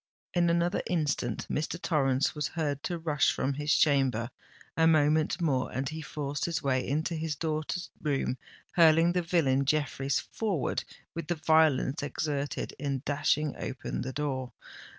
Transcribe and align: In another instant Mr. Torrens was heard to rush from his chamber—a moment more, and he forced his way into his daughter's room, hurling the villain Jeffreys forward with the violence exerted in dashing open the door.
In 0.33 0.49
another 0.49 0.81
instant 0.87 1.45
Mr. 1.47 1.79
Torrens 1.79 2.33
was 2.33 2.47
heard 2.47 2.81
to 2.81 2.97
rush 2.97 3.31
from 3.31 3.53
his 3.53 3.71
chamber—a 3.75 4.87
moment 4.87 5.39
more, 5.39 5.71
and 5.71 5.87
he 5.89 6.01
forced 6.01 6.45
his 6.45 6.63
way 6.63 6.87
into 6.87 7.13
his 7.13 7.35
daughter's 7.35 7.91
room, 8.01 8.39
hurling 8.71 9.13
the 9.13 9.21
villain 9.21 9.63
Jeffreys 9.63 10.17
forward 10.17 10.83
with 11.13 11.27
the 11.27 11.35
violence 11.35 12.01
exerted 12.01 12.73
in 12.79 13.03
dashing 13.05 13.53
open 13.59 14.01
the 14.01 14.11
door. 14.11 14.53